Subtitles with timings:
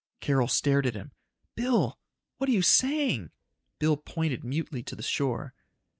[0.19, 1.11] Carol stared at him.
[1.53, 1.99] "Bill,
[2.39, 3.29] what are you saying?"
[3.77, 5.53] Bill pointed mutely to the shore.